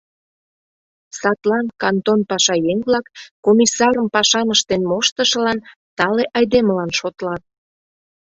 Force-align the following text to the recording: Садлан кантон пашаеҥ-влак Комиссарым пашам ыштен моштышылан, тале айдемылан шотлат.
Садлан 1.19 1.65
кантон 1.81 2.19
пашаеҥ-влак 2.29 3.05
Комиссарым 3.45 4.07
пашам 4.15 4.47
ыштен 4.55 4.81
моштышылан, 4.89 5.57
тале 5.97 6.23
айдемылан 6.37 6.91
шотлат. 6.99 7.43